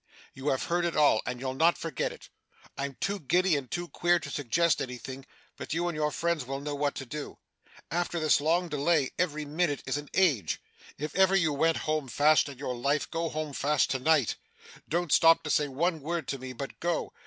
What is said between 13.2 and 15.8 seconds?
home fast to night. Don't stop to say